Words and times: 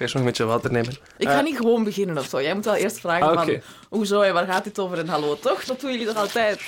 eerst 0.00 0.14
nog 0.14 0.22
een 0.22 0.28
beetje 0.28 0.44
water 0.44 0.72
nemen. 0.72 0.92
Ik 1.18 1.28
ga 1.28 1.40
niet 1.40 1.56
gewoon 1.56 1.84
beginnen 1.84 2.18
of 2.18 2.26
zo. 2.26 2.42
Jij 2.42 2.54
moet 2.54 2.64
wel 2.64 2.74
eerst 2.74 3.00
vragen 3.00 3.26
Ah, 3.28 3.44
van... 3.44 3.60
Hoezo 3.88 4.20
en 4.20 4.34
waar 4.34 4.46
gaat 4.46 4.64
dit 4.64 4.78
over? 4.78 4.98
En 4.98 5.08
hallo, 5.08 5.38
toch? 5.38 5.64
Dat 5.64 5.80
doen 5.80 5.90
jullie 5.90 6.06
toch 6.06 6.16
altijd? 6.16 6.60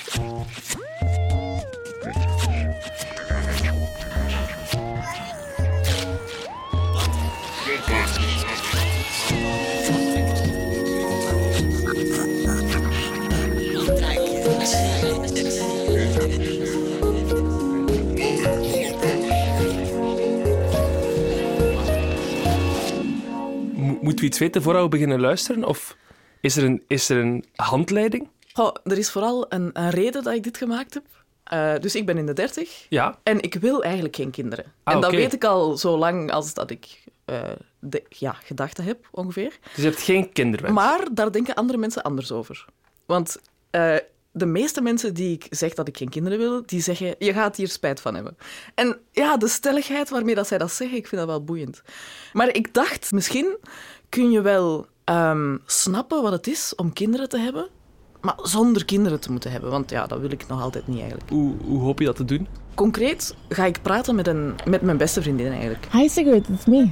Moeten 24.03 24.19
we 24.19 24.25
iets 24.25 24.39
weten 24.39 24.61
voordat 24.61 24.83
we 24.83 24.89
beginnen 24.89 25.19
luisteren? 25.19 25.63
Of 25.63 25.97
is 26.41 26.57
er 26.57 26.63
een, 26.63 26.83
is 26.87 27.09
er 27.09 27.17
een 27.17 27.45
handleiding? 27.55 28.29
Goh, 28.53 28.75
er 28.83 28.97
is 28.97 29.11
vooral 29.11 29.45
een, 29.49 29.69
een 29.73 29.89
reden 29.89 30.23
dat 30.23 30.33
ik 30.33 30.43
dit 30.43 30.57
gemaakt 30.57 30.93
heb. 30.93 31.03
Eh, 31.43 31.73
dus 31.79 31.95
ik 31.95 32.05
ben 32.05 32.17
in 32.17 32.25
de 32.25 32.33
dertig. 32.33 32.85
Ja. 32.89 33.17
En 33.23 33.41
ik 33.41 33.53
wil 33.53 33.83
eigenlijk 33.83 34.15
geen 34.15 34.31
kinderen. 34.31 34.65
Ah, 34.83 34.93
en 34.93 35.01
dat 35.01 35.11
weet 35.11 35.33
ik 35.33 35.43
al 35.43 35.77
zo 35.77 35.97
lang 35.97 36.31
als 36.31 36.53
dat 36.53 36.69
ik 36.69 37.03
eh, 37.25 37.41
de, 37.79 38.03
ja, 38.09 38.31
gedachten 38.31 38.83
heb, 38.83 39.07
ongeveer. 39.11 39.57
Dus 39.63 39.83
je 39.83 39.89
hebt 39.89 40.01
geen 40.01 40.31
kinderwens. 40.31 40.73
Maar 40.73 41.07
daar 41.11 41.31
denken 41.31 41.55
andere 41.55 41.77
mensen 41.77 42.03
anders 42.03 42.31
over. 42.31 42.65
Want 43.05 43.37
eh, 43.69 43.95
de 44.35 44.45
meeste 44.45 44.81
mensen 44.81 45.13
die 45.13 45.33
ik 45.33 45.47
zeg 45.49 45.73
dat 45.73 45.87
ik 45.87 45.97
geen 45.97 46.09
kinderen 46.09 46.37
wil, 46.37 46.63
die 46.65 46.81
zeggen, 46.81 47.15
je 47.19 47.33
gaat 47.33 47.55
hier 47.55 47.67
spijt 47.67 48.01
van 48.01 48.15
hebben. 48.15 48.37
En 48.75 48.97
ja, 49.11 49.37
de 49.37 49.47
stelligheid 49.47 50.09
waarmee 50.09 50.35
dat 50.35 50.47
zij 50.47 50.57
dat 50.57 50.71
zeggen, 50.71 50.97
ik 50.97 51.07
vind 51.07 51.21
dat 51.21 51.29
wel 51.29 51.43
boeiend. 51.43 51.81
Maar 52.33 52.55
ik 52.55 52.73
dacht, 52.73 53.11
misschien 53.11 53.57
kun 54.09 54.31
je 54.31 54.41
wel 54.41 54.85
ehm, 55.03 55.57
snappen 55.65 56.21
wat 56.21 56.31
het 56.31 56.47
is 56.47 56.75
om 56.75 56.93
kinderen 56.93 57.29
te 57.29 57.37
hebben, 57.37 57.67
maar 58.21 58.35
zonder 58.41 58.85
kinderen 58.85 59.19
te 59.19 59.31
moeten 59.31 59.51
hebben. 59.51 59.69
Want 59.69 59.89
ja, 59.89 60.07
dat 60.07 60.19
wil 60.19 60.31
ik 60.31 60.47
nog 60.47 60.61
altijd 60.61 60.87
niet 60.87 60.99
eigenlijk. 60.99 61.29
Hoe, 61.29 61.55
hoe 61.65 61.79
hoop 61.79 61.99
je 61.99 62.05
dat 62.05 62.15
te 62.15 62.25
doen? 62.25 62.47
Concreet 62.75 63.35
ga 63.49 63.65
ik 63.65 63.81
praten 63.81 64.15
met, 64.15 64.27
een, 64.27 64.55
met 64.65 64.81
mijn 64.81 64.97
beste 64.97 65.21
vriendin 65.21 65.51
eigenlijk. 65.51 65.87
Hi 65.91 66.07
Sigrid, 66.09 66.47
it's 66.49 66.65
me. 66.65 66.91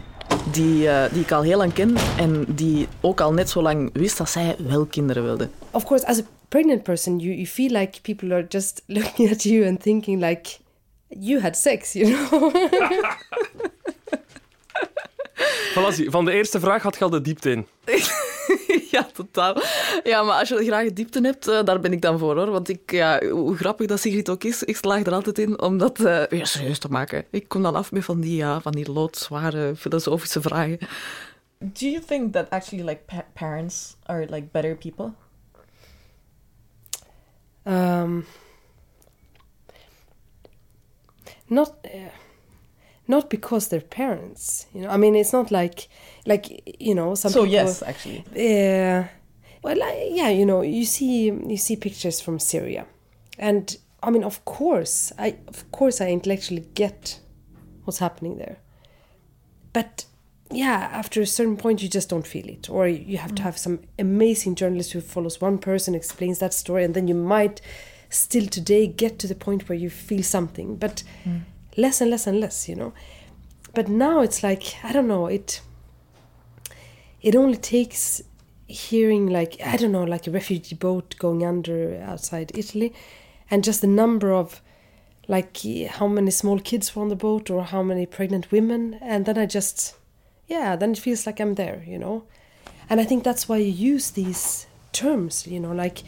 Die, 0.51 0.89
eh, 0.89 1.13
die 1.13 1.21
ik 1.21 1.31
al 1.31 1.41
heel 1.41 1.57
lang 1.57 1.73
ken 1.73 1.95
en 2.17 2.45
die 2.47 2.87
ook 3.01 3.21
al 3.21 3.33
net 3.33 3.49
zo 3.49 3.61
lang 3.61 3.89
wist 3.93 4.17
dat 4.17 4.29
zij 4.29 4.55
wel 4.67 4.85
kinderen 4.85 5.23
wilde. 5.23 5.49
of 5.71 5.85
course, 5.85 6.07
as 6.07 6.19
a 6.19 6.23
pregnant 6.51 6.83
person, 6.83 7.19
you, 7.19 7.33
you 7.33 7.45
feel 7.45 7.71
like 7.71 8.03
people 8.03 8.33
are 8.33 8.45
just 8.49 8.81
looking 8.97 9.31
at 9.31 9.45
you 9.45 9.65
and 9.67 9.79
thinking 9.79 10.19
like 10.19 10.59
you 11.09 11.39
had 11.39 11.55
sex, 11.55 11.93
you 11.93 12.05
know? 12.05 12.51
Van 16.09 16.25
de 16.25 16.31
eerste 16.31 16.59
vraag 16.59 16.83
had 16.83 16.97
je 16.97 17.03
al 17.03 17.09
de 17.09 17.21
diepte 17.21 17.51
in. 17.51 17.67
Ja, 18.91 19.07
totaal. 19.13 19.61
Ja, 20.03 20.23
maar 20.23 20.39
als 20.39 20.49
je 20.49 20.63
graag 20.65 20.93
diepte 20.93 21.21
hebt, 21.21 21.47
eh, 21.47 21.63
daar 21.63 21.79
ben 21.79 21.91
ik 21.91 22.01
dan 22.01 22.19
voor, 22.19 22.35
hoor. 22.35 22.51
Want 22.51 22.69
ik, 22.69 22.91
ja, 22.91 23.25
hoe 23.29 23.55
grappig 23.55 23.87
dat 23.87 23.99
Sigrid 23.99 24.29
ook 24.29 24.43
is, 24.43 24.63
ik 24.63 24.75
slaag 24.75 25.05
er 25.05 25.13
altijd 25.13 25.39
in 25.39 25.61
om 25.61 25.77
dat 25.77 25.99
eh, 25.99 26.23
weer 26.29 26.47
serieus 26.47 26.79
te 26.79 26.87
maken. 26.87 27.25
Ik 27.29 27.47
kom 27.47 27.61
dan 27.61 27.75
af 27.75 27.91
met 27.91 28.05
van 28.05 28.19
die, 28.19 28.35
ja, 28.35 28.61
van 28.61 28.71
die 28.71 28.91
loodzware 28.91 29.75
filosofische 29.75 30.41
vragen. 30.41 30.77
Do 31.57 31.85
you 31.87 31.99
think 32.05 32.33
that 32.33 32.49
actually 32.49 32.85
like 32.85 33.01
parents 33.33 33.95
are 34.03 34.25
like 34.29 34.47
better 34.51 34.75
people? 34.75 35.11
Um, 37.65 38.25
not 41.49 41.85
uh, 41.85 42.09
not 43.07 43.29
because 43.29 43.67
they're 43.67 43.81
parents 43.81 44.67
you 44.73 44.81
know? 44.81 44.89
I 44.89 44.97
mean 44.97 45.15
it's 45.15 45.33
not 45.33 45.51
like 45.51 45.87
like 46.25 46.77
you 46.79 46.95
know 46.95 47.15
some 47.15 47.31
so 47.31 47.41
people 47.43 47.53
yes, 47.53 47.83
actually. 47.83 48.23
uh, 48.31 49.07
well 49.63 49.77
like, 49.77 49.97
yeah 50.11 50.29
you 50.29 50.45
know 50.45 50.61
you 50.61 50.85
see 50.85 51.25
you 51.25 51.57
see 51.57 51.75
pictures 51.75 52.21
from 52.21 52.39
syria. 52.39 52.85
And 53.37 53.77
i 54.03 54.09
mean 54.09 54.23
of 54.23 54.43
course 54.45 55.11
i 55.19 55.35
of 55.47 55.71
course 55.71 56.01
i 56.01 56.09
intellectually 56.09 56.65
get 56.73 57.19
what's 57.83 57.99
happening 57.99 58.37
there. 58.37 58.57
But 59.73 60.05
yeah 60.51 60.89
after 60.91 61.21
a 61.21 61.25
certain 61.25 61.57
point 61.57 61.81
you 61.81 61.89
just 61.89 62.09
don't 62.09 62.27
feel 62.27 62.47
it. 62.47 62.69
Or 62.69 62.87
you 62.87 63.17
have 63.17 63.35
to 63.35 63.41
mm. 63.41 63.45
have 63.45 63.57
some 63.57 63.79
amazing 63.97 64.55
journalist 64.55 64.93
who 64.93 65.01
follows 65.01 65.41
one 65.41 65.57
person 65.57 65.95
explains 65.95 66.39
that 66.39 66.53
story 66.53 66.83
and 66.83 66.93
then 66.93 67.07
you 67.07 67.15
might 67.15 67.61
still 68.09 68.45
today 68.45 68.87
get 68.87 69.19
to 69.19 69.27
the 69.27 69.35
point 69.35 69.69
where 69.69 69.77
you 69.77 69.89
feel 69.89 70.23
something 70.23 70.75
but 70.75 71.03
mm. 71.23 71.41
less 71.77 72.01
and 72.01 72.11
less 72.11 72.27
and 72.27 72.39
less 72.39 72.67
you 72.67 72.75
know? 72.75 72.93
But 73.73 73.87
now 73.87 74.19
it's 74.19 74.43
like 74.43 74.75
i 74.83 74.91
don't 74.91 75.07
know 75.07 75.27
it 75.27 75.61
it 77.21 77.35
only 77.35 77.57
takes 77.57 78.21
hearing 78.67 79.27
like 79.27 79.55
i 79.65 79.77
don't 79.77 79.91
know 79.91 80.03
like 80.03 80.27
a 80.27 80.31
refugee 80.31 80.75
boat 80.75 81.15
going 81.19 81.45
under 81.45 82.01
outside 82.01 82.51
italy 82.55 82.93
and 83.49 83.63
just 83.63 83.81
the 83.81 83.87
number 83.87 84.33
of 84.33 84.61
like 85.27 85.57
how 85.89 86.07
many 86.07 86.31
small 86.31 86.59
kids 86.59 86.95
were 86.95 87.01
on 87.01 87.09
the 87.09 87.15
boat 87.15 87.49
or 87.49 87.63
how 87.63 87.83
many 87.83 88.05
pregnant 88.05 88.51
women 88.51 88.95
and 89.01 89.25
then 89.25 89.37
i 89.37 89.45
just 89.45 89.95
yeah 90.51 90.75
then 90.75 90.91
it 90.91 90.99
feels 91.05 91.25
like 91.27 91.39
i'm 91.43 91.55
there 91.55 91.79
you 91.93 91.97
know 91.97 92.23
and 92.89 92.99
i 93.01 93.05
think 93.09 93.23
that's 93.23 93.47
why 93.49 93.57
you 93.57 93.71
use 93.93 94.11
these 94.11 94.67
terms 94.91 95.47
you 95.47 95.59
know 95.59 95.73
like 95.85 95.99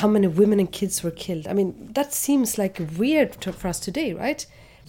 how 0.00 0.08
many 0.08 0.26
women 0.26 0.58
and 0.58 0.70
kids 0.72 1.02
were 1.04 1.16
killed 1.24 1.46
i 1.46 1.52
mean 1.52 1.70
that 1.98 2.12
seems 2.12 2.58
like 2.62 2.80
weird 2.98 3.30
to, 3.42 3.52
for 3.52 3.68
us 3.68 3.78
today 3.88 4.12
right 4.12 4.46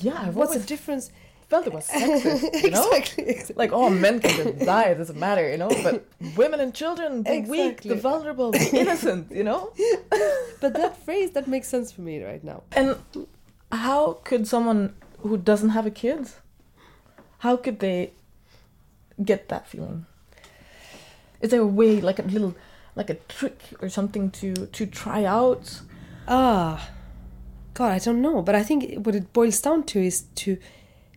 Yeah, 0.09 0.29
what's 0.37 0.53
the 0.53 0.67
difference 0.75 1.11
felt 1.49 1.65
it 1.65 1.73
was 1.73 1.87
sexist, 2.01 2.63
you 2.63 2.71
know? 2.71 2.89
exactly, 2.91 3.23
exactly. 3.23 3.55
Like, 3.63 3.71
oh, 3.71 3.89
men 3.89 4.19
can 4.19 4.65
die, 4.65 4.87
it 4.93 4.97
doesn't 5.01 5.19
matter, 5.27 5.45
you 5.49 5.57
know? 5.57 5.71
But 5.85 6.05
women 6.35 6.59
and 6.59 6.73
children, 6.81 7.23
the 7.23 7.39
weak, 7.53 7.77
the 7.81 7.95
vulnerable, 7.95 8.51
the 8.51 8.69
innocent, 8.81 9.31
you 9.31 9.45
know? 9.49 9.61
but 10.61 10.71
that 10.73 10.93
phrase 11.05 11.29
that 11.35 11.47
makes 11.47 11.67
sense 11.75 11.87
for 11.95 12.01
me 12.01 12.15
right 12.31 12.43
now 12.43 12.59
And 12.79 12.89
how 13.71 14.01
could 14.27 14.43
someone 14.47 14.81
who 15.19 15.37
doesn't 15.37 15.69
have 15.69 15.85
a 15.85 15.91
kid, 16.03 16.21
how 17.45 17.55
could 17.63 17.79
they 17.79 18.11
get 19.23 19.49
that 19.49 19.67
feeling? 19.67 20.05
Is 21.41 21.51
there 21.51 21.61
a 21.61 21.67
way, 21.67 22.01
like 22.01 22.19
a 22.19 22.23
little, 22.23 22.55
like 22.95 23.09
a 23.09 23.15
trick 23.15 23.61
or 23.81 23.89
something 23.89 24.31
to 24.31 24.53
to 24.53 24.85
try 24.85 25.23
out? 25.23 25.81
Ah, 26.27 26.89
God, 27.73 27.91
I 27.91 27.99
don't 27.99 28.21
know. 28.21 28.41
But 28.41 28.55
I 28.55 28.63
think 28.63 29.05
what 29.05 29.15
it 29.15 29.33
boils 29.33 29.61
down 29.61 29.83
to 29.83 29.99
is 30.03 30.23
to 30.35 30.57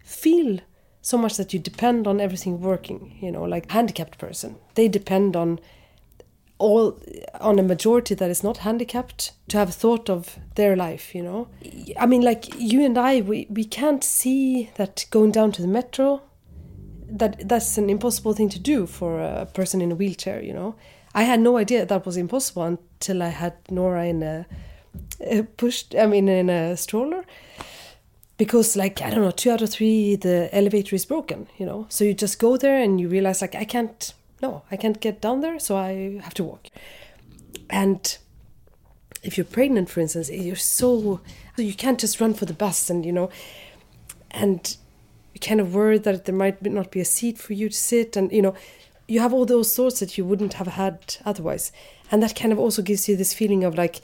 feel 0.04 0.60
so 1.02 1.16
much 1.16 1.36
that 1.36 1.54
you 1.54 1.58
depend 1.58 2.06
on 2.06 2.20
everything 2.20 2.60
working. 2.60 3.16
You 3.20 3.32
know, 3.32 3.44
like 3.44 3.70
handicapped 3.70 4.18
person, 4.18 4.56
they 4.74 4.88
depend 4.88 5.36
on 5.36 5.58
all 6.58 7.00
on 7.40 7.58
a 7.58 7.62
majority 7.62 8.14
that 8.14 8.30
is 8.30 8.44
not 8.44 8.58
handicapped 8.58 9.32
to 9.48 9.56
have 9.56 9.74
thought 9.74 10.10
of 10.10 10.38
their 10.54 10.76
life. 10.76 11.14
You 11.14 11.22
know, 11.22 11.48
I 11.98 12.06
mean, 12.06 12.20
like 12.20 12.54
you 12.58 12.84
and 12.84 12.98
I, 12.98 13.22
we 13.22 13.46
we 13.48 13.64
can't 13.64 14.04
see 14.04 14.70
that 14.76 15.06
going 15.10 15.32
down 15.32 15.52
to 15.52 15.62
the 15.62 15.68
metro. 15.68 16.22
That 17.10 17.48
that's 17.48 17.78
an 17.78 17.90
impossible 17.90 18.32
thing 18.34 18.48
to 18.50 18.58
do 18.58 18.86
for 18.86 19.20
a 19.20 19.46
person 19.46 19.80
in 19.80 19.92
a 19.92 19.94
wheelchair. 19.94 20.42
You 20.42 20.52
know, 20.52 20.74
I 21.14 21.24
had 21.24 21.40
no 21.40 21.56
idea 21.56 21.84
that 21.84 22.06
was 22.06 22.16
impossible 22.16 22.62
until 22.62 23.22
I 23.22 23.28
had 23.28 23.54
Nora 23.70 24.06
in 24.06 24.22
a 24.22 24.46
uh, 25.20 25.42
pushed 25.56 25.94
i 25.94 26.06
mean 26.06 26.28
in 26.28 26.50
a 26.50 26.76
stroller. 26.76 27.24
Because 28.36 28.74
like 28.74 29.02
i 29.02 29.10
don't 29.10 29.22
know 29.22 29.30
two 29.30 29.50
out 29.50 29.60
of 29.62 29.70
three 29.70 30.16
the 30.16 30.48
elevator 30.52 30.96
is 30.96 31.04
broken 31.04 31.46
you 31.58 31.66
know? 31.66 31.86
So 31.90 32.04
you 32.04 32.14
just 32.14 32.38
go 32.38 32.56
there 32.56 32.82
and 32.82 33.00
you 33.00 33.08
realize 33.08 33.42
like 33.42 33.54
i 33.54 33.64
can't 33.64 34.14
no 34.40 34.62
i 34.70 34.76
can't 34.76 35.00
get 35.00 35.20
down 35.20 35.40
there 35.40 35.58
so 35.58 35.76
i 35.76 36.20
have 36.22 36.34
to 36.34 36.44
walk. 36.44 36.68
And 37.68 38.16
if 39.22 39.36
you're 39.36 39.44
pregnant 39.44 39.90
for 39.90 40.00
instance 40.00 40.30
you're 40.30 40.56
so 40.56 41.20
you 41.56 41.74
can't 41.74 42.00
just 42.00 42.20
run 42.20 42.32
for 42.32 42.46
the 42.46 42.54
bus 42.54 42.88
and 42.88 43.04
you 43.04 43.12
know? 43.12 43.30
And 44.30 44.76
kind 45.38 45.60
of 45.60 45.74
worried 45.74 46.02
that 46.02 46.24
there 46.24 46.34
might 46.34 46.62
not 46.62 46.90
be 46.90 47.00
a 47.00 47.04
seat 47.04 47.38
for 47.38 47.52
you 47.52 47.68
to 47.68 47.76
sit 47.76 48.16
and 48.16 48.32
you 48.32 48.42
know 48.42 48.54
you 49.10 49.18
have 49.18 49.32
all 49.32 49.44
those 49.44 49.74
thoughts 49.74 49.98
that 49.98 50.16
you 50.16 50.24
wouldn't 50.24 50.54
have 50.54 50.68
had 50.68 51.16
otherwise. 51.24 51.72
And 52.12 52.22
that 52.22 52.36
kind 52.36 52.52
of 52.52 52.60
also 52.60 52.80
gives 52.80 53.08
you 53.08 53.16
this 53.16 53.34
feeling 53.34 53.64
of 53.64 53.76
like 53.76 54.00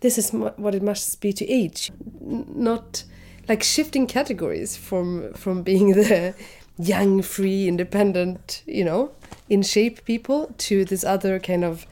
this 0.00 0.16
is 0.16 0.30
what 0.32 0.74
it 0.74 0.82
must 0.82 1.20
be 1.20 1.32
to 1.34 1.46
age. 1.46 1.92
Not 2.20 3.04
like 3.48 3.62
shifting 3.62 4.06
categories 4.06 4.74
from 4.76 5.34
from 5.34 5.62
being 5.62 5.92
the 5.92 6.34
young 6.78 7.22
free 7.22 7.68
independent 7.68 8.62
you 8.66 8.84
know 8.84 9.10
in 9.48 9.62
shape 9.62 10.04
people 10.04 10.54
to 10.58 10.84
this 10.84 11.04
other 11.04 11.38
kind 11.38 11.64
of 11.64 11.86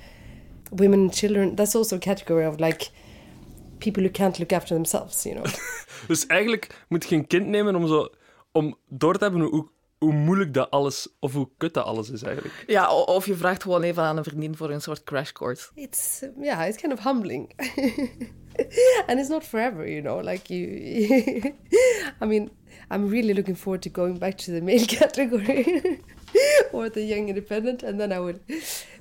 women 0.70 1.00
and 1.00 1.12
children. 1.12 1.56
That's 1.56 1.75
also 1.75 1.96
a 1.96 2.00
category 2.00 2.46
of 2.46 2.60
like 2.60 2.90
people 3.78 4.02
who 4.02 4.10
can't 4.10 4.38
look 4.38 4.52
after 4.52 4.75
themselves 4.75 5.26
you 5.26 5.34
know. 5.34 5.44
Dus 6.06 6.26
eigenlijk 6.26 6.84
moet 6.88 7.08
je 7.08 7.25
kind 7.26 7.46
nemen 7.46 7.75
om, 7.75 7.86
zo, 7.86 8.08
om 8.54 8.78
door 8.88 9.14
te 9.18 9.24
hebben 9.24 9.42
hoe, 9.42 9.68
hoe 9.98 10.12
moeilijk 10.12 10.54
dat 10.54 10.70
alles, 10.70 11.08
of 11.20 11.32
hoe 11.32 11.48
kut 11.56 11.74
dat 11.74 11.84
alles 11.84 12.10
is 12.10 12.22
eigenlijk. 12.22 12.64
Ja, 12.66 12.94
of 12.94 13.26
je 13.26 13.34
vraagt 13.34 13.62
gewoon 13.62 13.82
even 13.82 14.02
aan 14.02 14.16
een 14.16 14.24
vriendin 14.24 14.56
voor 14.56 14.70
een 14.70 14.80
soort 14.80 15.04
crash 15.04 15.32
course. 15.32 15.70
it's 15.74 16.24
yeah 16.40 16.68
it's 16.68 16.80
kind 16.80 16.92
of 16.92 17.04
humbling 17.04 17.52
and 19.06 19.18
it's 19.18 19.28
not 19.28 19.44
forever 19.44 19.88
you 19.90 20.00
know 20.00 20.22
like 20.22 20.54
you 20.54 20.64
i 22.22 22.26
mean 22.26 22.50
i'm 22.92 23.08
really 23.08 23.34
looking 23.34 23.56
forward 23.58 23.82
to 23.82 23.90
going 23.92 24.18
back 24.18 24.36
to 24.36 24.52
the 24.52 24.60
male 24.60 24.86
category 24.98 25.82
or 26.72 26.90
the 26.90 27.02
young 27.02 27.28
independent, 27.28 27.82
and 27.82 27.98
then 28.00 28.12
I 28.12 28.18
will 28.18 28.40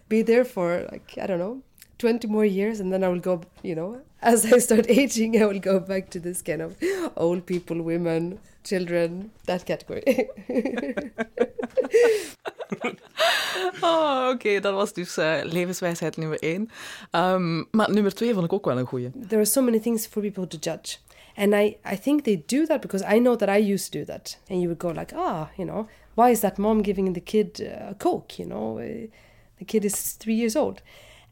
be 0.07 0.21
there 0.23 0.45
for 0.45 0.87
like 0.91 1.17
I 1.21 1.25
don't 1.27 1.39
know, 1.39 1.61
twenty 2.03 2.27
more 2.27 2.45
years, 2.45 2.79
and 2.79 2.91
then 2.91 3.03
I 3.03 3.07
will 3.07 3.21
go. 3.21 3.39
You 3.61 3.75
know, 3.75 3.97
as 4.21 4.45
I 4.53 4.59
start 4.59 4.85
aging, 5.01 5.41
I 5.41 5.45
will 5.45 5.61
go 5.61 5.79
back 5.79 6.09
to 6.09 6.19
this 6.19 6.41
kind 6.43 6.61
of 6.61 6.75
old 7.15 7.45
people, 7.45 7.81
women, 7.81 8.37
children, 8.63 9.31
that 9.45 9.63
category. 9.65 10.03
Oh, 13.81 14.29
Oké, 14.33 14.59
dat 14.59 14.73
was 14.73 14.93
dus 14.93 15.17
eh, 15.17 15.39
levenswijsheid 15.43 16.17
nummer 16.17 16.39
één. 16.39 16.69
Ehm, 17.11 17.63
maar 17.71 17.91
nummer 17.91 18.13
twee 18.13 18.33
vond 18.33 18.45
ik 18.45 18.53
ook 18.53 18.65
wel 18.65 18.77
een 18.77 18.85
goeie. 18.85 19.11
there 19.11 19.35
are 19.35 19.45
so 19.45 19.61
many 19.61 19.79
things 19.79 20.07
for 20.07 20.21
people 20.21 20.47
to 20.47 20.57
judge. 20.59 20.97
And 21.35 21.53
I, 21.53 21.77
I 21.93 21.97
think 21.99 22.23
they 22.23 22.43
do 22.45 22.65
that 22.65 22.81
because 22.81 23.15
I 23.15 23.19
know 23.19 23.35
that 23.35 23.49
I 23.49 23.73
used 23.73 23.91
to 23.91 23.99
do 23.99 24.05
that. 24.05 24.39
And 24.49 24.59
you 24.61 24.67
would 24.67 24.79
go 24.79 24.89
like, 24.91 25.13
ah, 25.15 25.49
you 25.57 25.67
know, 25.67 25.87
why 26.15 26.31
is 26.31 26.39
that 26.39 26.57
mom 26.57 26.81
giving 26.81 27.13
the 27.13 27.21
kid 27.21 27.59
uh, 27.61 27.89
a 27.89 27.93
Coke? 27.93 28.41
You 28.41 28.47
know, 28.49 28.77
uh, 28.77 29.07
the 29.57 29.65
kid 29.65 29.83
is 29.85 30.17
three 30.17 30.35
years 30.35 30.55
old. 30.55 30.81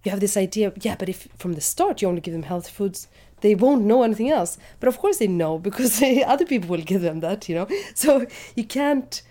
You 0.03 0.12
have 0.12 0.19
this 0.19 0.38
idea, 0.38 0.74
yeah, 0.81 0.95
but 0.95 1.09
if 1.09 1.27
from 1.38 1.53
the 1.53 1.62
start 1.62 2.01
you 2.01 2.07
only 2.07 2.21
give 2.21 2.33
them 2.33 2.44
healthy 2.44 2.71
foods, 2.71 3.07
they 3.42 3.56
won't 3.56 3.83
know 3.83 4.03
anything 4.03 4.30
else. 4.30 4.57
But 4.80 4.88
of 4.88 4.98
course 4.98 5.18
they 5.18 5.27
know 5.27 5.59
because 5.68 6.01
other 6.01 6.45
people 6.45 6.69
will 6.69 6.83
give 6.83 7.01
them 7.01 7.19
that, 7.19 7.48
you 7.50 7.56
know. 7.56 7.68
So 7.94 8.25
you 8.56 8.63
can't, 8.63 9.21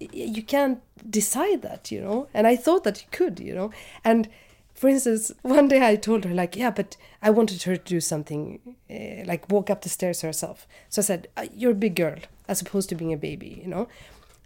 you 0.00 0.42
can't 0.42 0.80
decide 1.08 1.62
that, 1.62 1.90
you 1.90 2.00
know. 2.00 2.28
And 2.34 2.46
I 2.46 2.56
thought 2.56 2.84
that 2.84 3.02
you 3.02 3.08
could, 3.10 3.40
you 3.40 3.54
know. 3.54 3.70
And 4.04 4.28
for 4.74 4.88
instance, 4.88 5.32
one 5.42 5.66
day 5.66 5.86
I 5.86 5.96
told 5.96 6.24
her, 6.24 6.34
like, 6.34 6.56
yeah, 6.56 6.70
but 6.70 6.96
I 7.20 7.30
wanted 7.30 7.62
her 7.64 7.76
to 7.76 7.82
do 7.84 8.00
something, 8.00 8.60
uh, 8.90 9.24
like 9.26 9.50
walk 9.50 9.70
up 9.70 9.82
the 9.82 9.88
stairs 9.88 10.20
herself. 10.20 10.66
So 10.88 11.02
I 11.02 11.04
said, 11.04 11.28
uh, 11.36 11.46
you're 11.54 11.72
a 11.72 11.74
big 11.86 11.96
girl, 11.96 12.18
as 12.46 12.60
opposed 12.60 12.88
to 12.90 12.94
being 12.94 13.12
a 13.12 13.16
baby, 13.16 13.60
you 13.62 13.68
know? 13.68 13.88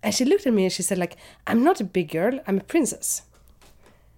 And 0.03 0.15
she 0.15 0.25
looked 0.25 0.47
at 0.47 0.53
me 0.53 0.65
and 0.65 0.73
she 0.73 0.83
said, 0.83 0.97
like, 0.97 1.17
I'm 1.47 1.63
not 1.63 1.81
a 1.81 1.85
big 1.85 2.11
girl, 2.11 2.41
I'm 2.47 2.59
a 2.59 2.65
princess. 2.65 3.23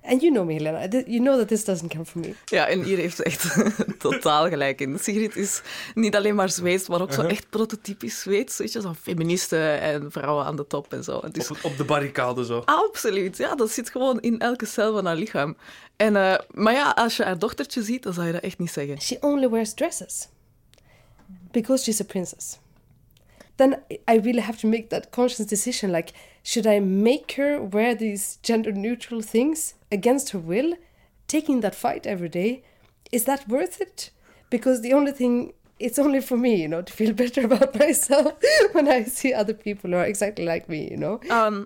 And 0.07 0.21
you 0.21 0.33
know 0.33 0.45
me, 0.45 0.53
Helena, 0.53 0.87
you 1.07 1.21
know 1.21 1.39
that 1.39 1.49
this 1.49 1.65
doesn't 1.65 1.93
come 1.93 2.05
from 2.05 2.21
me. 2.21 2.35
Ja, 2.45 2.67
en 2.67 2.83
hier 2.83 2.99
heeft 2.99 3.17
ze 3.17 3.25
echt 3.25 3.57
totaal 3.99 4.49
gelijk 4.49 4.81
in. 4.81 4.99
Sigrid 4.99 5.37
is 5.37 5.63
niet 5.95 6.17
alleen 6.17 6.35
maar 6.35 6.51
Zweeds, 6.51 6.89
maar 6.89 7.01
ook 7.01 7.13
zo 7.13 7.23
echt 7.23 7.51
prototypisch 7.51 8.21
Zweeds. 8.21 8.59
Weet 8.59 8.73
je, 8.73 8.81
zo 8.81 8.95
feministen 9.01 9.81
en 9.81 10.13
vrouwen 10.13 10.45
aan 10.45 10.57
de 10.57 10.67
top 10.67 10.93
en 10.93 11.05
zo. 11.05 11.21
Dus 11.33 11.51
Op, 11.51 11.59
op 11.63 11.77
de 11.77 11.85
barricade 11.85 12.45
zo. 12.45 12.63
Absoluut, 12.65 13.37
ja, 13.37 13.55
dat 13.55 13.71
zit 13.71 13.91
gewoon 13.91 14.21
in 14.21 14.39
elke 14.39 14.67
cel 14.67 14.93
van 14.93 15.07
haar 15.07 15.17
lichaam. 15.17 15.57
En, 15.97 16.17
eh, 16.17 16.39
maar 16.51 16.73
ja, 16.73 16.91
als 16.91 17.17
je 17.17 17.23
haar 17.25 17.39
dochtertje 17.39 17.83
ziet, 17.83 18.03
dan 18.03 18.13
zou 18.13 18.27
je 18.27 18.33
dat 18.33 18.43
echt 18.43 18.59
niet 18.59 18.71
zeggen. 18.71 19.01
She 19.01 19.17
only 19.21 19.51
wears 19.51 19.75
dresses 19.75 20.29
because 21.51 21.83
she's 21.83 22.01
a 22.01 22.05
princess. 22.05 22.59
Then 23.57 23.77
I 24.09 24.17
really 24.17 24.41
have 24.41 24.59
to 24.61 24.67
make 24.67 24.91
that 24.91 25.13
conscious 25.13 25.47
decision 25.47 25.93
like, 25.93 26.13
should 26.43 26.67
I 26.67 26.81
make 26.81 27.33
her 27.33 27.63
wear 27.63 27.95
these 27.95 28.39
gender 28.43 28.73
neutral 28.73 29.23
things 29.23 29.75
against 29.93 30.31
her 30.31 30.39
will, 30.39 30.75
taking 31.29 31.61
that 31.61 31.75
fight 31.75 32.07
every 32.07 32.29
day? 32.29 32.63
Is 33.13 33.25
that 33.25 33.49
worth 33.49 33.81
it? 33.81 34.11
Because 34.51 34.81
the 34.81 34.93
only 34.93 35.13
thing, 35.13 35.53
it's 35.79 35.99
only 35.99 36.21
for 36.21 36.37
me, 36.37 36.57
you 36.57 36.69
know, 36.69 36.83
to 36.83 36.93
feel 36.93 37.13
better 37.25 37.45
about 37.45 37.79
myself 37.79 38.35
when 38.73 38.89
I 38.89 39.05
see 39.05 39.33
other 39.33 39.55
people 39.55 39.91
who 39.91 39.97
are 39.97 40.07
exactly 40.07 40.45
like 40.45 40.69
me, 40.69 40.91
you 40.91 40.97
know? 40.97 41.21
Ehm, 41.29 41.65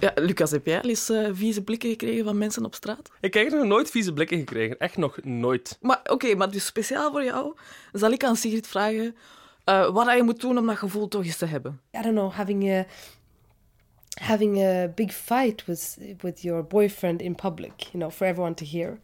ja, 0.00 0.12
Lucas, 0.14 0.50
heb 0.50 0.66
jij 0.66 0.82
al 0.82 0.88
eens 0.88 1.08
eh, 1.08 1.28
vieze 1.32 1.62
blikken 1.62 1.90
gekregen 1.90 2.24
van 2.24 2.38
mensen 2.38 2.64
op 2.64 2.74
straat? 2.74 3.10
Ik 3.20 3.34
heb 3.34 3.50
nog 3.50 3.64
nooit 3.64 3.90
vieze 3.90 4.12
blikken 4.12 4.38
gekregen. 4.38 4.78
Echt 4.78 4.96
nog 4.96 5.18
nooit. 5.24 5.78
Maar 5.80 6.00
oké, 6.04 6.34
maar 6.34 6.50
dus 6.50 6.66
speciaal 6.66 7.10
voor 7.10 7.24
jou 7.24 7.54
zal 7.92 8.10
ik 8.10 8.24
aan 8.24 8.36
Sigrid 8.36 8.66
vragen 8.66 9.16
eh, 9.68 9.90
wat 9.90 10.16
je 10.16 10.22
moet 10.22 10.40
doen 10.40 10.58
om 10.58 10.66
dat 10.66 10.76
gevoel 10.76 11.08
toch 11.08 11.24
eens 11.24 11.36
te 11.36 11.46
hebben. 11.46 11.80
I 11.94 12.02
don't 12.02 12.14
know, 12.14 12.32
having 12.32 12.70
a 12.70 12.86
having 14.20 14.62
a 14.62 14.88
big 14.94 15.12
fight 15.12 15.64
with 15.66 15.98
with 16.22 16.42
your 16.42 16.64
boyfriend 16.64 17.22
in 17.22 17.34
public, 17.34 17.82
you 17.92 17.98
know, 17.98 18.10
for 18.10 18.26
everyone 18.26 18.54
to 18.54 18.64
hear, 18.64 18.98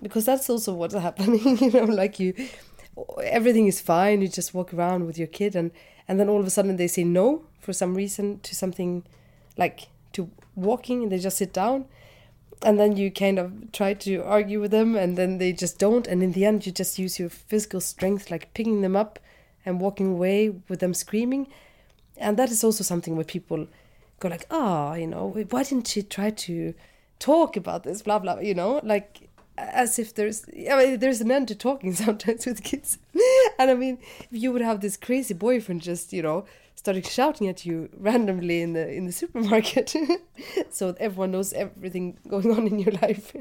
because 0.00 0.24
that's 0.24 0.50
also 0.50 0.74
what's 0.74 0.94
happening. 1.08 1.58
You 1.58 1.70
know, 1.70 1.84
like 2.02 2.22
you, 2.22 2.34
everything 3.22 3.66
is 3.66 3.80
fine. 3.80 4.22
You 4.22 4.28
just 4.28 4.54
walk 4.54 4.72
around 4.72 5.06
with 5.06 5.18
your 5.18 5.28
kid, 5.28 5.56
and 5.56 5.70
and 6.08 6.18
then 6.18 6.28
all 6.28 6.40
of 6.40 6.46
a 6.46 6.50
sudden 6.50 6.76
they 6.76 6.88
say 6.88 7.04
no 7.04 7.42
for 7.60 7.72
some 7.72 7.94
reason 7.94 8.40
to 8.40 8.54
something, 8.54 9.04
like 9.56 9.88
to 10.12 10.28
walking, 10.54 11.02
and 11.02 11.10
they 11.10 11.18
just 11.18 11.36
sit 11.36 11.52
down. 11.52 11.84
And 12.62 12.78
then 12.78 12.96
you 12.96 13.10
kind 13.10 13.38
of 13.38 13.52
try 13.70 13.94
to 13.94 14.24
argue 14.24 14.60
with 14.60 14.70
them, 14.70 14.96
and 14.96 15.16
then 15.16 15.38
they 15.38 15.52
just 15.52 15.78
don't. 15.78 16.06
And 16.06 16.22
in 16.22 16.32
the 16.32 16.46
end, 16.46 16.64
you 16.64 16.72
just 16.72 16.98
use 16.98 17.18
your 17.18 17.28
physical 17.28 17.80
strength, 17.80 18.30
like 18.30 18.54
picking 18.54 18.80
them 18.80 18.96
up 18.96 19.18
and 19.66 19.80
walking 19.80 20.06
away 20.06 20.50
with 20.68 20.80
them 20.80 20.94
screaming. 20.94 21.48
And 22.16 22.38
that 22.38 22.50
is 22.50 22.64
also 22.64 22.82
something 22.82 23.16
where 23.16 23.24
people 23.24 23.66
go 24.20 24.28
like, 24.28 24.46
oh, 24.50 24.94
you 24.94 25.06
know, 25.06 25.28
why 25.50 25.64
didn't 25.64 25.88
she 25.88 26.02
try 26.02 26.30
to 26.30 26.72
talk 27.18 27.56
about 27.56 27.82
this, 27.82 28.02
blah 28.02 28.18
blah, 28.18 28.38
you 28.38 28.54
know, 28.54 28.80
like 28.82 29.28
as 29.58 29.98
if 29.98 30.14
there's, 30.14 30.44
I 30.70 30.76
mean, 30.76 30.98
there's 30.98 31.20
an 31.20 31.30
end 31.30 31.48
to 31.48 31.54
talking 31.54 31.94
sometimes 32.06 32.46
with 32.46 32.62
kids. 32.62 32.98
and 33.58 33.70
I 33.70 33.74
mean, 33.74 33.98
if 34.30 34.42
you 34.42 34.52
would 34.52 34.62
have 34.62 34.80
this 34.80 34.96
crazy 34.96 35.34
boyfriend 35.34 35.82
just, 35.82 36.12
you 36.12 36.22
know, 36.22 36.44
starting 36.76 37.04
shouting 37.04 37.48
at 37.48 37.62
you 37.62 37.88
randomly 38.00 38.60
in 38.60 38.72
the 38.72 38.94
in 38.94 39.06
the 39.06 39.12
supermarket, 39.12 39.90
so 40.70 40.86
that 40.86 40.98
everyone 40.98 41.30
knows 41.30 41.52
everything 41.52 42.18
going 42.28 42.50
on 42.50 42.66
in 42.66 42.78
your 42.78 42.92
life. 43.00 43.32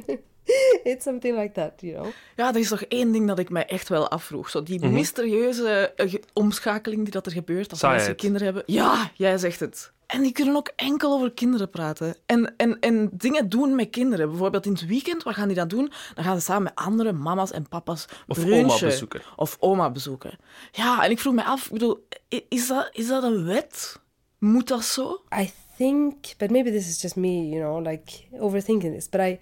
it's 0.83 1.03
something 1.03 1.35
like 1.35 1.53
that, 1.53 1.81
you 1.81 1.93
know. 1.93 2.13
Ja, 2.35 2.53
er 2.53 2.59
is 2.59 2.69
nog 2.69 2.81
één 2.81 3.11
ding 3.11 3.27
dat 3.27 3.39
ik 3.39 3.49
mij 3.49 3.65
echt 3.65 3.89
wel 3.89 4.09
afvroeg. 4.09 4.49
Zo 4.49 4.63
die 4.63 4.85
mysterieuze 4.87 5.93
eh, 5.95 6.13
omschakeling 6.33 7.03
die 7.03 7.11
dat 7.11 7.25
er 7.25 7.31
gebeurt 7.31 7.71
als 7.71 7.81
mensen 7.81 8.15
kinderen 8.15 8.45
hebben. 8.45 8.63
Ja, 8.65 9.11
jij 9.13 9.37
zegt 9.37 9.59
het. 9.59 9.93
En 10.07 10.21
die 10.21 10.31
kunnen 10.31 10.55
ook 10.55 10.71
enkel 10.75 11.13
over 11.13 11.31
kinderen 11.33 11.69
praten. 11.69 12.15
En, 12.25 12.53
en, 12.57 12.79
en 12.79 13.09
dingen 13.13 13.49
doen 13.49 13.75
met 13.75 13.89
kinderen. 13.89 14.29
Bijvoorbeeld 14.29 14.65
in 14.65 14.71
het 14.71 14.85
weekend, 14.85 15.23
wat 15.23 15.33
gaan 15.33 15.47
die 15.47 15.55
dan 15.57 15.67
doen? 15.67 15.91
Dan 16.15 16.23
gaan 16.23 16.35
ze 16.39 16.41
samen 16.45 16.63
met 16.63 16.75
andere 16.75 17.11
mama's 17.11 17.51
en 17.51 17.67
papa's 17.69 18.05
Of 18.27 18.37
brunchen. 18.39 18.63
oma 18.63 18.79
bezoeken. 18.79 19.21
Of 19.35 19.57
oma 19.59 19.89
bezoeken. 19.89 20.37
Ja, 20.71 21.03
en 21.03 21.11
ik 21.11 21.19
vroeg 21.19 21.33
me 21.33 21.43
af, 21.43 21.65
ik 21.65 21.71
bedoel, 21.71 22.07
i- 22.33 22.45
is 22.49 22.67
dat, 22.67 22.89
is 22.93 23.07
dat 23.07 23.23
een 23.23 23.45
wet? 23.45 23.99
Moet 24.39 24.67
dat 24.67 24.83
zo? 24.83 25.21
I 25.39 25.51
think, 25.77 26.15
but 26.37 26.49
maybe 26.51 26.71
this 26.71 26.87
is 26.87 27.01
just 27.01 27.15
me, 27.15 27.49
you 27.49 27.61
know, 27.61 27.91
like 27.91 28.11
overthinking 28.39 28.93
this. 28.93 29.09
But 29.09 29.21
I, 29.21 29.39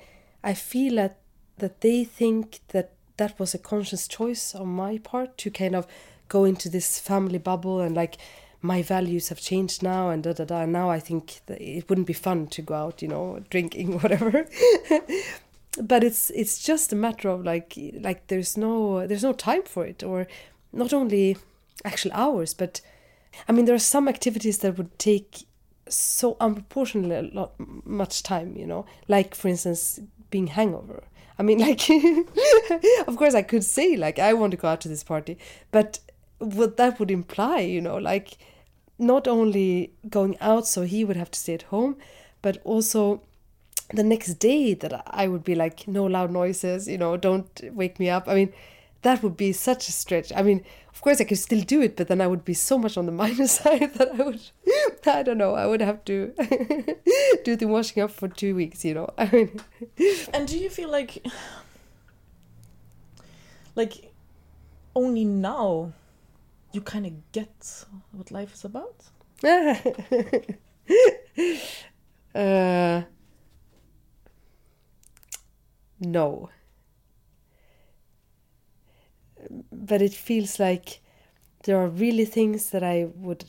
I 0.47 0.55
feel 0.55 0.95
that 0.95 1.11
that 1.57 1.71
they 1.79 2.09
think 2.15 2.53
that 2.65 2.85
that 3.15 3.33
was 3.37 3.55
a 3.55 3.59
conscious 3.59 4.05
choice 4.07 4.57
on 4.57 4.75
my 4.75 4.99
part 4.99 5.37
to 5.37 5.49
kind 5.49 5.75
of 5.75 5.85
go 6.27 6.43
into 6.43 6.69
this 6.69 6.99
family 6.99 7.39
bubble 7.39 7.79
and 7.85 7.95
like 7.95 8.15
my 8.63 8.81
values 8.81 9.29
have 9.29 9.39
changed 9.39 9.83
now 9.83 10.09
and 10.09 10.23
da 10.23 10.33
da 10.33 10.45
da. 10.45 10.65
Now 10.65 10.89
I 10.89 10.99
think 10.99 11.41
it 11.47 11.87
wouldn't 11.89 12.07
be 12.07 12.13
fun 12.13 12.47
to 12.47 12.61
go 12.61 12.73
out, 12.73 13.01
you 13.01 13.07
know, 13.07 13.39
drinking 13.49 13.99
whatever. 13.99 14.47
but 15.81 16.03
it's 16.03 16.29
it's 16.31 16.63
just 16.63 16.93
a 16.93 16.95
matter 16.95 17.29
of 17.29 17.43
like 17.43 17.77
like 17.99 18.27
there's 18.27 18.57
no 18.57 19.05
there's 19.05 19.23
no 19.23 19.33
time 19.33 19.63
for 19.63 19.85
it 19.85 20.03
or 20.03 20.27
not 20.71 20.93
only 20.93 21.35
actual 21.83 22.11
hours 22.13 22.53
but 22.53 22.79
I 23.47 23.51
mean, 23.51 23.65
there 23.65 23.75
are 23.75 23.79
some 23.79 24.07
activities 24.07 24.59
that 24.59 24.77
would 24.77 24.97
take 24.99 25.45
so 25.87 26.37
unproportionately 26.39 27.15
a 27.15 27.21
lot 27.33 27.53
much 27.85 28.23
time, 28.23 28.55
you 28.55 28.65
know, 28.65 28.85
like 29.07 29.35
for 29.35 29.47
instance 29.47 29.99
being 30.29 30.47
hangover. 30.47 31.03
I 31.37 31.43
mean, 31.43 31.59
like, 31.59 31.89
of 33.07 33.17
course, 33.17 33.33
I 33.33 33.41
could 33.41 33.63
say 33.63 33.97
like 33.97 34.19
I 34.19 34.33
want 34.33 34.51
to 34.51 34.57
go 34.57 34.67
out 34.67 34.81
to 34.81 34.89
this 34.89 35.03
party, 35.03 35.37
but 35.71 35.99
what 36.39 36.77
that 36.77 36.99
would 36.99 37.11
imply, 37.11 37.59
you 37.59 37.81
know, 37.81 37.97
like 37.97 38.37
not 39.03 39.27
only 39.27 39.93
going 40.09 40.37
out 40.39 40.67
so 40.67 40.83
he 40.83 41.03
would 41.05 41.17
have 41.17 41.31
to 41.31 41.39
stay 41.39 41.53
at 41.53 41.63
home, 41.63 41.97
but 42.41 42.59
also 42.63 43.21
the 43.93 44.03
next 44.03 44.35
day 44.35 44.73
that 44.73 45.03
I 45.07 45.27
would 45.27 45.43
be 45.43 45.55
like, 45.55 45.87
no 45.87 46.05
loud 46.05 46.31
noises, 46.31 46.87
you 46.87 46.97
know, 46.97 47.17
don't 47.17 47.61
wake 47.73 47.99
me 47.99 48.09
up. 48.09 48.27
I 48.27 48.35
mean, 48.35 48.53
that 49.03 49.21
would 49.21 49.37
be 49.37 49.51
such 49.53 49.87
a 49.87 49.91
stretch. 49.91 50.31
I 50.35 50.41
mean, 50.41 50.63
of 50.93 51.01
course, 51.01 51.19
I 51.21 51.25
could 51.25 51.37
still 51.37 51.61
do 51.61 51.81
it, 51.81 51.95
but 51.95 52.07
then 52.07 52.21
I 52.21 52.27
would 52.27 52.45
be 52.45 52.53
so 52.53 52.77
much 52.77 52.97
on 52.97 53.05
the 53.05 53.11
minus 53.23 53.53
side 53.53 53.93
that 53.95 54.11
I 54.19 54.23
would, 54.23 54.41
I 55.05 55.23
don't 55.23 55.37
know, 55.37 55.53
I 55.55 55.67
would 55.67 55.81
have 55.81 56.03
to 56.05 56.33
do 57.43 57.55
the 57.55 57.67
washing 57.67 58.01
up 58.01 58.11
for 58.11 58.27
two 58.27 58.55
weeks, 58.55 58.83
you 58.83 58.93
know. 58.93 59.09
I 59.17 59.29
mean, 59.31 59.61
And 60.33 60.47
do 60.47 60.57
you 60.57 60.69
feel 60.69 60.89
like, 60.89 61.25
like, 63.75 64.11
only 64.95 65.25
now 65.25 65.93
you 66.73 66.81
kind 66.81 67.05
of 67.05 67.31
get 67.31 67.85
what 68.11 68.31
life 68.31 68.53
is 68.53 68.65
about? 68.65 69.05
uh, 72.35 73.01
no. 75.99 76.49
But 79.71 80.01
it 80.01 80.13
feels 80.13 80.59
like 80.59 81.01
there 81.63 81.77
are 81.77 81.87
really 81.87 82.25
things 82.25 82.69
that 82.71 82.83
I 82.83 83.07
would 83.15 83.45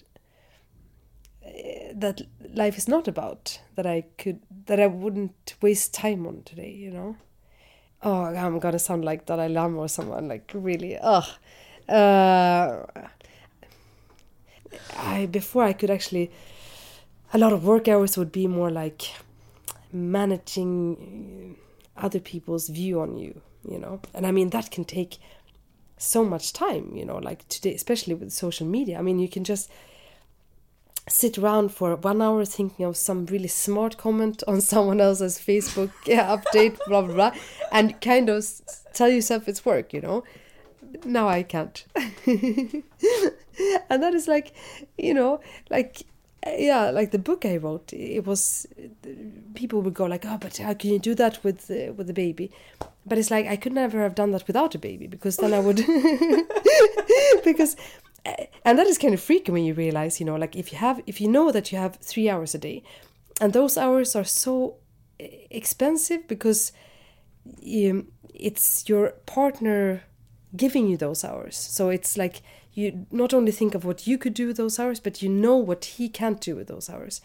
eh, 1.45 1.93
that 1.95 2.23
life 2.53 2.77
is 2.77 2.89
not 2.89 3.09
about 3.09 3.61
that 3.77 3.87
I 3.87 4.05
could 4.19 4.41
that 4.67 4.81
I 4.81 4.87
wouldn't 4.87 5.55
waste 5.63 5.95
time 5.95 6.27
on 6.27 6.43
today, 6.45 6.71
you 6.71 6.91
know. 6.91 7.17
Oh, 8.03 8.25
I'm 8.25 8.59
gonna 8.59 8.79
sound 8.79 9.05
like 9.05 9.27
Dalai 9.27 9.49
Lama 9.49 9.79
or 9.79 9.89
someone 9.89 10.29
like 10.29 10.51
really. 10.55 10.99
Ugh. 10.99 11.25
Uh, 11.89 12.85
I 14.97 15.27
before 15.27 15.65
I 15.65 15.73
could 15.73 15.91
actually 15.91 16.31
a 17.33 17.39
lot 17.39 17.53
of 17.53 17.65
work 17.65 17.89
hours 17.89 18.17
would 18.17 18.33
be 18.33 18.47
more 18.47 18.71
like 18.71 19.03
managing 19.93 21.57
other 21.97 22.21
people's 22.21 22.69
view 22.69 23.01
on 23.01 23.17
you, 23.17 23.41
you 23.69 23.79
know. 23.79 24.01
And 24.15 24.27
I 24.27 24.33
mean 24.33 24.51
that 24.51 24.71
can 24.71 24.85
take 24.85 25.19
so 25.99 26.25
much 26.25 26.53
time, 26.53 26.95
you 26.95 27.05
know, 27.05 27.17
like 27.17 27.47
today, 27.49 27.75
especially 27.75 28.15
with 28.15 28.33
social 28.33 28.67
media. 28.67 28.99
I 28.99 29.03
mean, 29.03 29.19
you 29.19 29.29
can 29.29 29.45
just 29.45 29.71
sit 31.09 31.37
around 31.37 31.71
for 31.71 31.95
one 31.97 32.23
hour 32.23 32.45
thinking 32.45 32.87
of 32.87 32.97
some 32.97 33.27
really 33.27 33.49
smart 33.49 33.97
comment 33.99 34.43
on 34.49 34.61
someone 34.73 35.01
else's 35.01 35.39
Facebook 35.39 35.91
update, 36.07 36.79
blah, 36.87 37.03
blah, 37.03 37.15
blah, 37.15 37.33
and 37.73 38.01
kind 38.01 38.29
of 38.29 38.47
tell 38.93 39.09
yourself 39.09 39.49
it's 39.49 39.65
work, 39.65 39.93
you 39.93 40.01
know. 40.01 40.25
Now 41.05 41.29
I 41.29 41.43
can't. 41.43 41.85
and 42.27 42.83
that 44.03 44.15
is 44.15 44.29
like, 44.29 44.53
you 44.99 45.15
know, 45.15 45.41
like, 45.71 46.03
yeah, 46.47 46.91
like 46.91 47.11
the 47.11 47.19
book 47.19 47.45
I 47.45 47.57
wrote, 47.57 47.93
it 47.93 48.27
was, 48.27 48.67
people 49.55 49.81
would 49.83 49.95
go 49.95 50.05
like, 50.05 50.25
oh, 50.27 50.39
but 50.39 50.59
how 50.59 50.75
can 50.75 50.91
you 50.91 50.99
do 50.99 51.15
that 51.15 51.43
with, 51.43 51.71
uh, 51.71 51.93
with 51.93 52.07
the 52.07 52.13
baby? 52.13 52.51
But 53.07 53.19
it's 53.19 53.31
like, 53.31 53.47
I 53.47 53.57
could 53.57 53.73
never 53.73 54.03
have 54.03 54.15
done 54.15 54.31
that 54.33 54.47
without 54.47 54.75
a 54.75 54.79
baby 54.79 55.07
because 55.07 55.37
then 55.37 55.53
I 55.53 55.61
would, 55.61 55.77
because 57.45 57.77
and 58.65 58.79
that 58.79 58.87
is 58.87 58.99
kind 58.99 59.15
of 59.15 59.21
freaky 59.21 59.53
when 59.53 59.65
you 59.65 59.75
realize 59.75 60.19
you 60.19 60.27
know 60.27 60.37
like 60.37 60.57
if 60.57 60.73
you 60.73 60.79
have 60.79 61.03
if 61.07 61.21
you 61.21 61.29
know 61.29 61.53
that 61.53 61.71
you 61.71 61.79
have 61.79 61.97
three 61.97 62.31
hours 62.31 62.55
a 62.55 62.59
day 62.59 62.83
and 63.41 63.53
those 63.53 63.77
hours 63.77 64.17
are 64.17 64.25
so 64.25 64.77
e- 65.21 65.47
expensive 65.51 66.27
because 66.27 66.73
um, 67.47 68.09
it's 68.33 68.89
your 68.89 69.11
partner 69.27 70.03
giving 70.57 70.89
you 70.89 70.97
those 70.97 71.25
hours 71.29 71.57
so 71.57 71.91
it's 71.91 72.17
like 72.17 72.35
you 72.75 73.07
not 73.11 73.33
only 73.33 73.53
think 73.53 73.75
of 73.75 73.85
what 73.85 74.07
you 74.07 74.19
could 74.19 74.35
do 74.35 74.47
with 74.47 74.57
those 74.57 74.83
hours 74.83 75.01
but 75.01 75.21
you 75.23 75.29
know 75.31 75.57
what 75.67 75.85
he 75.99 76.09
can't 76.09 76.41
do 76.41 76.57
with 76.57 76.67
those 76.67 76.93
hours 76.93 77.21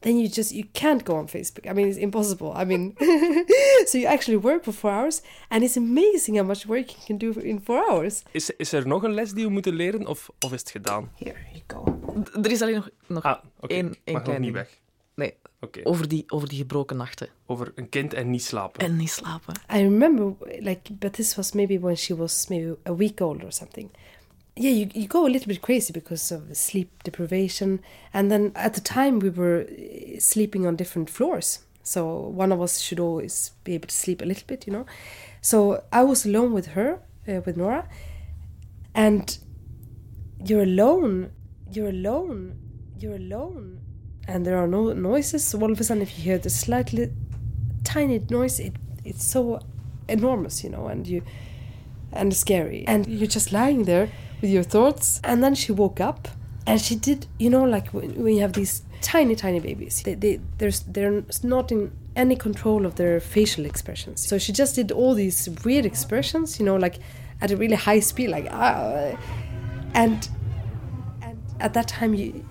then 0.00 0.16
you 0.18 0.28
just 0.28 0.52
you 0.52 0.64
can't 0.72 1.02
go 1.04 1.16
on 1.16 1.26
facebook 1.26 1.66
i 1.68 1.72
mean 1.72 1.88
it's 1.88 1.98
impossible 1.98 2.52
i 2.54 2.64
mean 2.64 2.94
so 3.86 3.98
you 3.98 4.06
actually 4.06 4.36
work 4.38 4.62
for 4.64 4.72
four 4.72 4.90
hours 4.92 5.22
and 5.50 5.62
it's 5.64 5.76
amazing 5.76 6.36
how 6.38 6.44
much 6.46 6.66
work 6.66 6.86
you 6.92 6.98
can 7.06 7.18
do 7.18 7.40
in 7.40 7.60
four 7.60 7.82
hours 7.90 8.22
Is, 8.32 8.50
is 8.56 8.72
er 8.72 8.86
nog 8.86 9.02
een 9.02 9.14
les 9.14 9.32
die 9.32 9.44
we 9.44 9.50
moeten 9.50 9.74
leren 9.74 10.06
of, 10.06 10.28
of 10.40 10.52
is 10.52 10.60
het 10.60 10.70
gedaan? 10.70 11.10
Here 11.16 11.36
you 11.52 11.62
go. 11.66 11.98
D- 12.22 12.46
Er 12.46 12.50
is 12.50 12.62
alleen 12.62 12.74
nog, 12.74 12.88
nog 13.06 13.22
Ah, 13.22 13.38
oké. 13.60 13.74
één, 13.74 13.86
Mag 13.86 13.96
één 14.04 14.14
nog 14.14 14.22
klein 14.22 14.40
niet 14.40 14.52
weg. 14.52 14.78
Nee, 15.18 15.34
Oké. 15.60 15.80
over 15.84 16.08
die, 16.08 16.24
over 16.26 16.48
die 16.48 16.58
gebroken 16.58 16.96
nachten. 16.96 17.28
Over 17.46 17.72
een 17.74 17.88
kind 17.88 18.14
en 18.14 18.30
niet 18.30 18.42
slapen. 18.42 18.80
En 18.80 18.96
niet 18.96 19.10
slapen. 19.10 19.54
I 19.74 19.82
remember, 19.82 20.34
like, 20.60 20.92
but 20.92 21.12
this 21.12 21.34
was 21.34 21.52
maybe 21.52 21.80
when 21.80 21.96
she 21.96 22.16
was 22.16 22.46
maybe 22.48 22.76
a 22.86 22.94
week 22.94 23.20
old 23.20 23.44
or 23.44 23.52
something. 23.52 23.90
Yeah, 24.54 24.76
you, 24.76 24.86
you 24.92 25.06
go 25.06 25.24
a 25.24 25.28
little 25.28 25.46
bit 25.46 25.60
crazy 25.60 25.92
because 25.92 26.34
of 26.34 26.40
sleep 26.52 27.02
deprivation. 27.02 27.80
And 28.12 28.30
then 28.30 28.50
at 28.54 28.74
the 28.74 28.80
time, 28.80 29.18
we 29.18 29.30
were 29.30 29.66
eh, 29.68 30.18
sleeping 30.18 30.66
on 30.66 30.76
different 30.76 31.10
floors. 31.10 31.60
So 31.82 32.32
one 32.36 32.54
of 32.54 32.60
us 32.60 32.80
should 32.80 33.00
always 33.00 33.52
be 33.64 33.74
able 33.74 33.88
to 33.88 33.94
sleep 33.94 34.22
a 34.22 34.24
little 34.24 34.46
bit, 34.46 34.66
you 34.66 34.72
know. 34.72 34.86
So 35.40 35.82
I 35.92 36.04
was 36.04 36.26
alone 36.26 36.52
with 36.52 36.66
her, 36.66 37.00
uh, 37.26 37.40
with 37.44 37.56
Nora. 37.56 37.88
And 38.94 39.38
you're 40.44 40.62
alone. 40.62 41.30
You're 41.72 41.88
alone. 41.88 42.52
You're 43.00 43.16
alone. 43.16 43.87
And 44.28 44.44
there 44.44 44.58
are 44.58 44.68
no 44.68 44.92
noises. 44.92 45.42
So 45.44 45.58
all 45.60 45.72
of 45.72 45.80
a 45.80 45.84
sudden, 45.84 46.02
if 46.02 46.16
you 46.18 46.24
hear 46.24 46.38
the 46.38 46.50
slightly 46.50 47.10
tiny 47.82 48.20
noise, 48.30 48.60
it, 48.60 48.74
it's 49.04 49.24
so 49.24 49.60
enormous, 50.06 50.62
you 50.62 50.70
know, 50.70 50.86
and 50.86 51.06
you 51.06 51.22
and 52.12 52.34
scary. 52.34 52.84
And 52.86 53.06
you're 53.06 53.26
just 53.26 53.52
lying 53.52 53.84
there 53.84 54.10
with 54.40 54.50
your 54.50 54.62
thoughts. 54.62 55.20
And 55.24 55.42
then 55.42 55.54
she 55.54 55.72
woke 55.72 56.00
up 56.00 56.28
and 56.66 56.80
she 56.80 56.94
did, 56.94 57.26
you 57.38 57.48
know, 57.48 57.64
like 57.64 57.88
when, 57.88 58.22
when 58.22 58.34
you 58.34 58.42
have 58.42 58.52
these 58.52 58.82
tiny, 59.00 59.34
tiny 59.34 59.60
babies, 59.60 60.02
they, 60.02 60.14
they, 60.14 60.40
there's, 60.58 60.80
they're 60.80 61.24
not 61.42 61.72
in 61.72 61.90
any 62.14 62.36
control 62.36 62.84
of 62.84 62.96
their 62.96 63.20
facial 63.20 63.64
expressions. 63.64 64.26
So 64.26 64.38
she 64.38 64.52
just 64.52 64.74
did 64.74 64.92
all 64.92 65.14
these 65.14 65.48
weird 65.64 65.86
expressions, 65.86 66.58
you 66.58 66.66
know, 66.66 66.76
like 66.76 66.98
at 67.40 67.50
a 67.50 67.56
really 67.56 67.76
high 67.76 68.00
speed, 68.00 68.28
like, 68.28 68.48
ah, 68.50 69.16
and, 69.94 70.28
and 71.22 71.38
at 71.60 71.72
that 71.74 71.88
time, 71.88 72.12
you, 72.14 72.44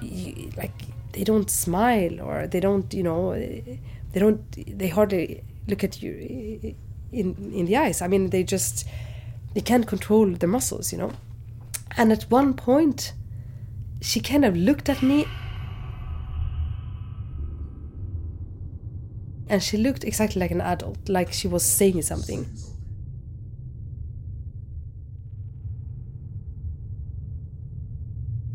you, 0.00 0.50
like, 0.56 0.72
they 1.14 1.24
don't 1.24 1.50
smile 1.50 2.20
or 2.20 2.46
they 2.46 2.60
don't, 2.60 2.92
you 2.92 3.02
know, 3.02 3.32
they 3.34 4.20
don't, 4.20 4.78
they 4.78 4.88
hardly 4.88 5.42
look 5.66 5.82
at 5.82 6.02
you 6.02 6.74
in 7.12 7.52
in 7.54 7.66
the 7.66 7.76
eyes. 7.76 8.02
I 8.02 8.08
mean, 8.08 8.30
they 8.30 8.44
just 8.44 8.86
they 9.54 9.60
can't 9.60 9.86
control 9.86 10.26
their 10.30 10.48
muscles, 10.48 10.92
you 10.92 10.98
know. 10.98 11.12
And 11.96 12.12
at 12.12 12.24
one 12.24 12.54
point, 12.54 13.12
she 14.00 14.20
kind 14.20 14.44
of 14.44 14.56
looked 14.56 14.88
at 14.88 15.02
me, 15.02 15.26
and 19.48 19.62
she 19.62 19.76
looked 19.76 20.04
exactly 20.04 20.40
like 20.40 20.50
an 20.50 20.60
adult, 20.60 21.08
like 21.08 21.32
she 21.32 21.48
was 21.48 21.64
saying 21.64 22.02
something. 22.02 22.46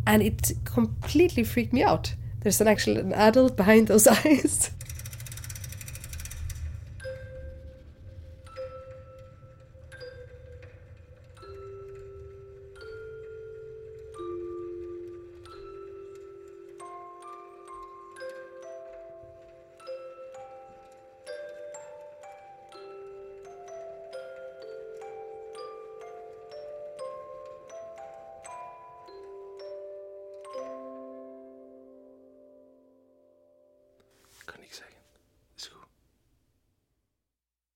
And 0.06 0.24
it 0.24 0.52
completely 0.66 1.44
freaked 1.44 1.72
me 1.72 1.84
out. 1.84 2.16
There's 2.42 2.62
an 2.62 2.68
actual 2.68 2.98
an 2.98 3.14
adult 3.14 3.58
behind 3.58 3.88
those 3.88 4.08
eyes. 4.08 4.72